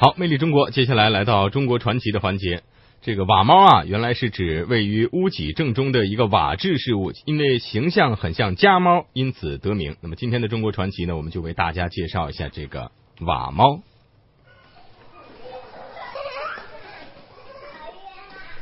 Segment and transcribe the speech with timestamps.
[0.00, 2.62] 好，魅力中国，接下来来到中国传奇的环节。
[3.02, 9.96] 这个瓦猫啊，原来是指位于屋脊正中的一个瓦制事物，因为形象很像家猫，因此得名。
[10.00, 12.92] 那么今天的中国传奇呢，我们就为大家介绍一下这个
[13.22, 13.80] 瓦猫。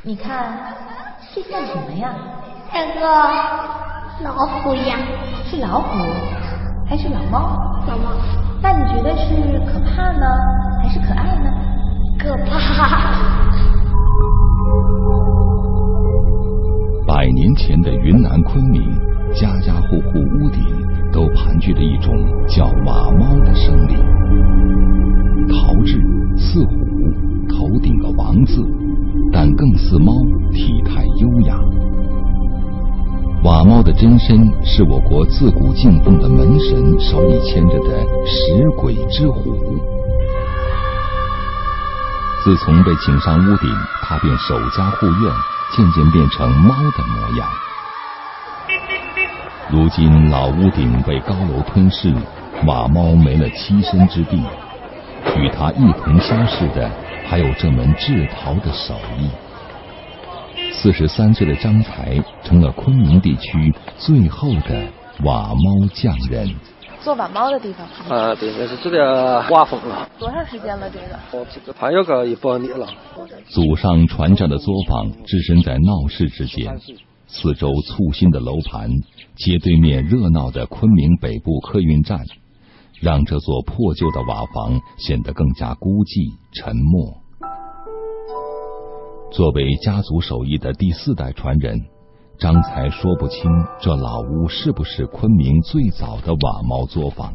[0.01, 0.75] 你看，
[1.35, 2.15] 这像什么呀？
[2.73, 3.01] 大哥
[4.23, 4.97] 老虎呀。
[5.45, 6.03] 是老虎
[6.89, 7.85] 还是老猫？
[7.87, 8.17] 老猫。
[8.59, 9.35] 那你觉得是
[9.71, 10.25] 可怕呢，
[10.81, 11.26] 还是可爱呢？
[12.27, 12.59] 可怕。
[17.07, 18.81] 百年前的云南昆明，
[19.33, 20.61] 家家户户屋顶
[21.11, 22.13] 都盘踞着一种
[22.47, 23.97] 叫瓦猫的生灵，
[25.47, 26.01] 陶制
[26.35, 26.73] 似虎，
[27.47, 28.61] 头顶个王字，
[29.31, 30.11] 但更似猫，
[30.51, 31.57] 体态优雅。
[33.43, 39.96] 瓦猫的真身是我国自古敬奉的门神手里牵着的食鬼之虎。
[42.47, 43.69] 自从被请上屋顶，
[44.03, 45.33] 他便守家护院，
[45.75, 47.49] 渐渐变成猫的模样。
[49.69, 52.15] 如今老屋顶被高楼吞噬，
[52.65, 54.41] 瓦猫没了栖身之地，
[55.35, 56.89] 与它一同消逝的，
[57.27, 59.29] 还有这门制陶的手艺。
[60.71, 64.87] 四十三岁的张才成了昆明地区最后的
[65.25, 66.55] 瓦猫匠人。
[67.07, 70.09] 做瓦猫的地方啊，对，那是这个瓦坊了。
[70.19, 70.89] 多长时间了？
[70.89, 72.85] 这个我这个还有个一百年了。
[73.47, 76.77] 祖上传下的作坊置身在闹市之间，
[77.27, 78.91] 四周簇新的楼盘，
[79.37, 82.25] 街对面热闹的昆明北部客运站，
[82.99, 87.21] 让这座破旧的瓦房显得更加孤寂沉默。
[89.31, 91.85] 作为家族手艺的第四代传人，
[92.39, 93.49] 张才说不清
[93.81, 97.33] 这老屋是不是昆明最早的瓦猫作坊，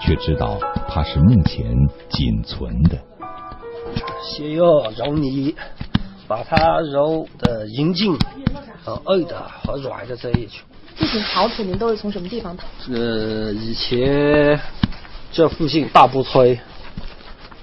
[0.00, 0.56] 却知道
[0.88, 1.74] 它是目前
[2.08, 2.96] 仅存的。
[4.22, 5.52] 先要揉泥，
[6.28, 8.16] 把它揉的匀净、
[8.84, 10.60] 和硬的和软的在一起。
[10.96, 12.64] 这些陶土您都是从什么地方淘？
[12.92, 14.60] 呃，以前
[15.32, 16.56] 这附近大布村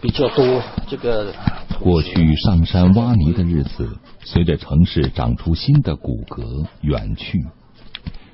[0.03, 1.34] 比较多，这个。
[1.80, 7.46] 过去上山挖泥的日子，随着城市长出新的骨骼远去，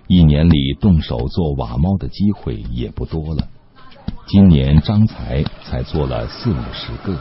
[0.08, 3.44] 一年里动手做瓦猫的机会也不多了。
[4.26, 7.16] 今年张才才做了四五十个，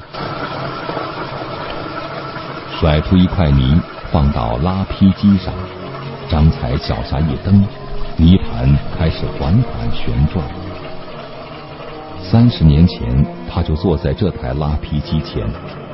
[2.80, 3.78] 甩出一块泥
[4.10, 5.52] 放到拉坯机上，
[6.30, 7.62] 张才脚下一蹬，
[8.16, 10.42] 泥盘开始缓缓旋转。
[12.30, 15.42] 三十年前，他就坐在这台拉坯机前。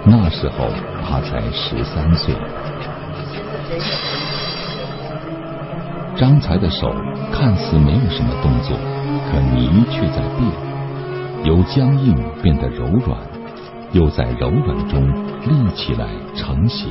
[0.04, 0.66] 那时候
[1.06, 2.34] 他才十三岁，
[6.16, 6.92] 张才的手
[7.32, 8.76] 看似没有什么动作，
[9.30, 10.50] 可泥却在变，
[11.44, 12.12] 由僵硬
[12.42, 13.16] 变得柔软，
[13.92, 15.08] 又在柔软中
[15.46, 16.90] 立起来成型。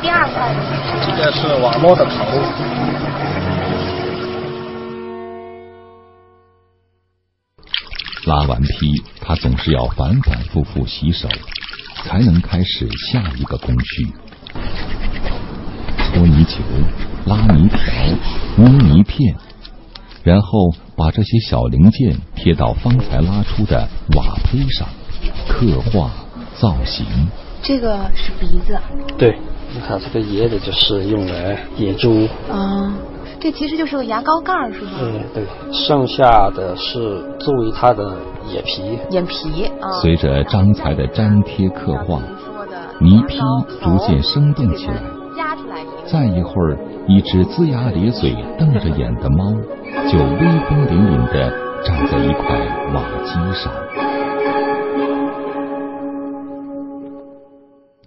[0.00, 0.54] 第二块，
[1.04, 2.97] 这个是瓦猫的头。
[8.28, 11.26] 拉完坯，他总是要反反复复洗手，
[12.04, 14.06] 才能开始下一个工序：
[15.96, 16.60] 搓泥球、
[17.24, 17.78] 拉泥条、
[18.56, 19.34] 捏泥片，
[20.22, 24.86] 然后把这些小零件贴到方才拉出的瓦坯上，
[25.48, 26.10] 刻画
[26.60, 27.06] 造型。
[27.62, 28.78] 这个是鼻子。
[29.16, 29.38] 对，
[29.72, 32.28] 你看这个椰子就是用来野猪。
[32.50, 32.92] 啊。
[33.40, 34.90] 这其实就是个牙膏盖儿，是吗？
[35.00, 35.44] 嗯，对。
[35.72, 38.16] 剩下的是作为它的
[38.52, 38.98] 眼皮。
[39.10, 39.88] 眼皮啊。
[40.02, 42.20] 随着张才的粘贴刻画，
[43.00, 43.38] 泥坯
[43.80, 44.94] 逐渐生动起来。
[45.38, 46.76] 压出来再一会儿，
[47.06, 49.52] 一只龇牙咧嘴、瞪着眼的猫，
[50.10, 51.48] 就威风凛凛地
[51.84, 52.58] 站在一块
[52.92, 53.72] 瓦基上。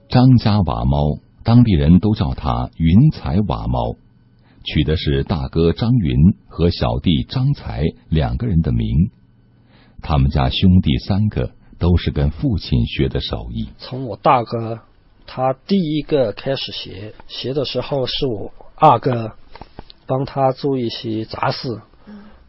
[0.10, 3.96] 张家瓦猫，当地人都叫它云彩瓦猫。
[4.64, 6.16] 取的是大哥张云
[6.48, 9.12] 和小弟张才两个人的名，
[10.02, 13.70] 他们家兄弟三个都是跟父亲学的手艺。
[13.78, 14.82] 从我大哥
[15.26, 19.32] 他第一个开始学，学的时候是我二哥
[20.06, 21.82] 帮他做一些杂事，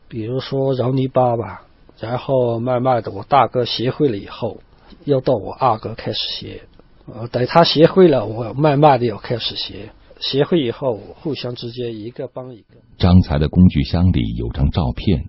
[0.09, 1.63] 比如说揉泥巴吧。
[2.01, 4.61] 然后慢慢的，我大哥学会了以后，
[5.05, 6.63] 又到我二哥开始学。
[7.07, 9.91] 呃，等他学会了，我慢慢的又开始学。
[10.23, 12.77] 协会以后，互相之间一个帮一个。
[12.97, 15.25] 张才的工具箱里有张照片，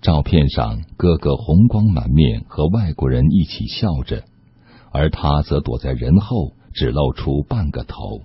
[0.00, 4.22] 照片上哥哥红光满面，和外国人一起笑着，
[4.92, 8.20] 而他则躲在人后，只露出半个头。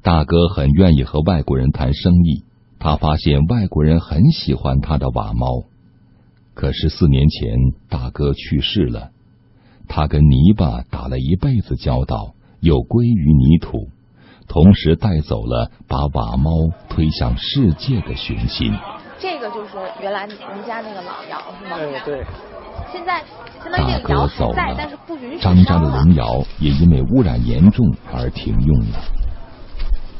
[0.00, 2.44] 大哥很愿意和外国人谈生意，
[2.78, 5.64] 他发现外国人很喜欢他的瓦猫。
[6.54, 7.56] 可是四年前，
[7.88, 9.10] 大哥去世了，
[9.88, 13.88] 他跟泥巴打了一辈子交道，又归于泥土，
[14.52, 16.50] 同时带走了把瓦猫
[16.90, 18.70] 推向世界的雄心。
[19.18, 21.78] 这个就是原来您家那个老窑是吗？
[21.80, 22.22] 哎，对。
[22.92, 23.22] 现在
[23.62, 28.98] 相当于大这个窑哥走在，但了是不允许，张家的龙窑也因为污染严重而停用了。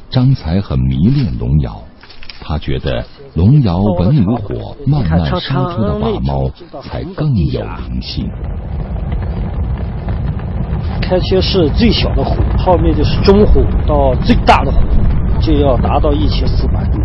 [0.09, 1.83] 张才很迷恋龙窑，
[2.41, 3.05] 他觉得
[3.35, 6.49] 龙窑文武火慢慢烧出的瓦猫
[6.81, 8.27] 才更有灵性。
[11.03, 14.79] 开切是最小的火，后面就是中火到最大的火，
[15.41, 16.99] 就要达到一千四百度。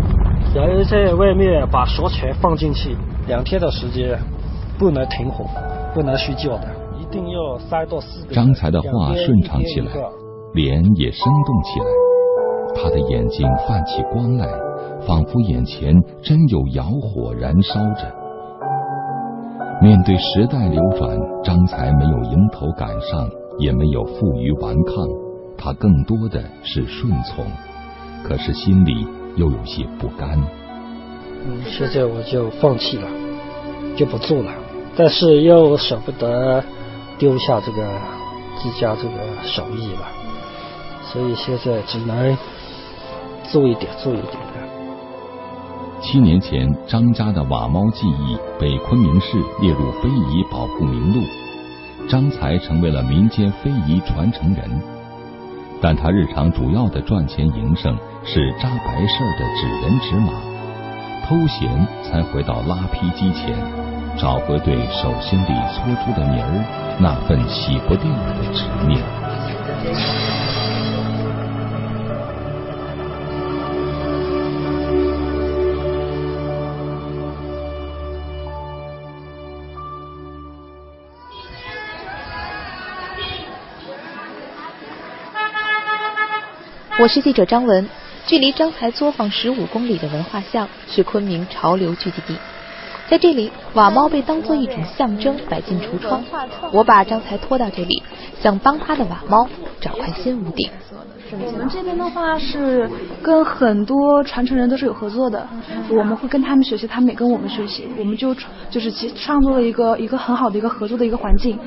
[0.55, 2.95] 然后在外面把烧柴放进去，
[3.27, 4.17] 两天的时间
[4.79, 5.45] 不能停火，
[5.93, 6.67] 不能睡觉的，
[6.99, 8.33] 一定要三到四个。
[8.33, 9.91] 张才的话顺畅起来，
[10.53, 11.85] 脸也生动起来，
[12.81, 14.47] 他的眼睛泛起光来，
[15.05, 15.93] 仿佛眼前
[16.23, 18.11] 真有窑火燃烧着。
[19.81, 23.29] 面对时代流转，张才没有迎头赶上，
[23.59, 25.07] 也没有负隅顽抗，
[25.57, 27.45] 他更多的是顺从，
[28.23, 30.41] 可是心里又有些不甘。
[31.45, 33.07] 嗯，现在我就放弃了，
[33.95, 34.51] 就不做了，
[34.95, 36.63] 但是又舍不得
[37.17, 37.87] 丢下这个
[38.57, 40.11] 自家这个手艺吧，
[41.03, 42.37] 所以现在只能
[43.51, 44.59] 做一点做一点的。
[46.01, 51.21] 七年前，张家的瓦猫技艺被昆明市列入非遗保护名录，
[52.09, 54.63] 张才成为了民间非遗传承人。
[55.79, 57.95] 但他日常主要的赚钱营生
[58.25, 60.33] 是扎白事儿的纸人纸马，
[61.25, 63.55] 偷闲才回到拉坯机前，
[64.17, 70.08] 找回对手心里搓出的泥儿那份洗不掉的执念。
[86.99, 87.87] 我是记者张文。
[88.27, 92.35] 距离张才作坊十五公里的文化巷是昆明潮流聚集地，
[93.09, 96.21] 在这里，瓦猫被当做一种象征摆进橱窗。
[96.73, 98.03] 我把张才拖到这里，
[98.41, 99.47] 想帮他的瓦猫
[99.79, 100.69] 找块新屋顶。
[101.31, 102.87] 我们这边的话是
[103.23, 105.47] 跟很多传承人都是有合作的，
[105.89, 108.35] 我们会跟他们学习，他们也跟我们学习，我们就
[108.69, 111.57] 就是其创作了一个一个很好的一个合作的一个环境。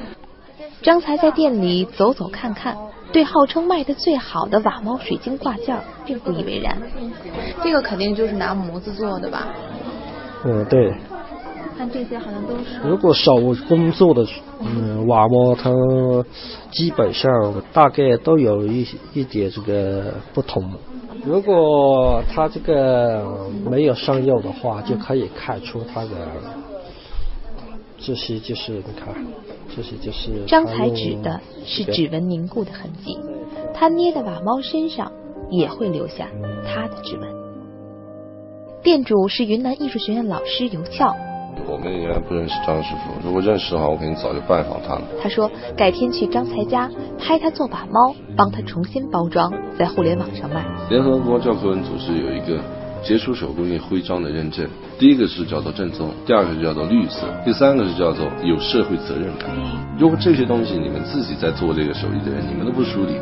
[0.82, 2.76] 张才在店里走走看看，
[3.12, 6.76] 对号称卖的最好的瓦猫水晶挂件并不以为然。
[7.62, 9.48] 这个肯定就是拿模子做的吧？
[10.44, 10.92] 嗯，对。
[11.76, 12.86] 看这些好像都是。
[12.86, 13.36] 如果手
[13.68, 14.26] 工做的
[14.60, 15.70] 嗯瓦猫，它
[16.70, 17.30] 基本上
[17.72, 20.70] 大概都有一一点这个不同。
[21.24, 23.24] 如果它这个
[23.70, 26.10] 没有上釉的话，就可以看出它的
[28.04, 29.14] 这些就是你看，
[29.74, 33.16] 这些就是张才指的是指纹凝固的痕迹，
[33.72, 35.12] 他捏的瓦猫身上
[35.50, 36.28] 也会留下
[36.66, 37.28] 他的指纹。
[38.82, 41.14] 店主是云南艺术学院老师尤俏。
[41.68, 45.02] 我们原来不认识张师傅，如果认识的话，我肯定早就拜访他了。
[45.22, 46.90] 他说改天去张才家
[47.20, 50.64] 拍他做把猫，帮他重新包装，在互联网上卖。
[50.90, 52.60] 联合国教科文组织有一个
[53.02, 54.64] 杰出手工艺徽章的认证，
[54.98, 59.50] 第一个是叫做正宗，第二个是叫做绿色，第三个是叫做有社会责任感。
[59.98, 63.16] 如果这些东西你们自己在做这个手艺的人，你们都不梳理，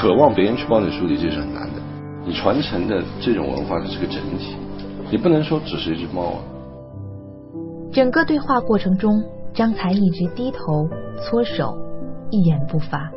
[0.00, 1.74] 渴望别人去帮你梳理，这是很难的。
[2.24, 4.56] 你传承的这种文化是个整体，
[5.10, 6.38] 你不能说只是一只猫啊。
[7.92, 9.22] 整个对话过程中，
[9.52, 10.88] 张才一直低头
[11.22, 11.76] 搓手，
[12.30, 13.10] 一言不发。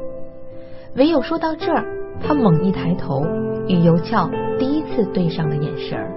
[0.96, 1.86] 唯有说到这儿，
[2.22, 3.26] 他猛一抬头，
[3.68, 6.09] 与尤俏第一次对上了眼神儿。